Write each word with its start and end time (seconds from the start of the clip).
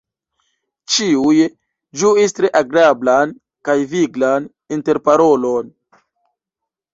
Ĉiuj 0.93 1.35
ĝuis 2.03 2.33
tre 2.37 2.49
agrablan 2.61 3.35
kaj 3.69 3.77
viglan 3.93 4.49
interparolon. 4.79 5.71